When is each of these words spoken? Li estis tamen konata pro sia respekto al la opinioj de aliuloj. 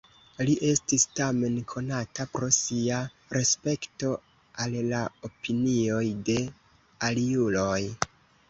Li 0.47 0.53
estis 0.67 1.03
tamen 1.19 1.57
konata 1.73 2.25
pro 2.37 2.49
sia 2.57 3.01
respekto 3.37 4.11
al 4.65 4.75
la 4.89 5.05
opinioj 5.31 6.03
de 6.31 6.39
aliuloj. 7.11 7.81